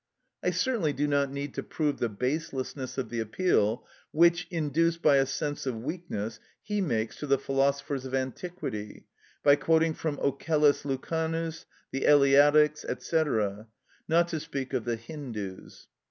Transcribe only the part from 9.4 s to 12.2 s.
by quoting from Ocellus Lucanus, the